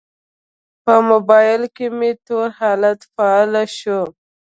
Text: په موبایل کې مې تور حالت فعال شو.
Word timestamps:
په 0.83 0.93
موبایل 1.09 1.63
کې 1.75 1.85
مې 1.97 2.11
تور 2.25 2.47
حالت 2.59 2.99
فعال 3.13 3.53
شو. 3.77 4.01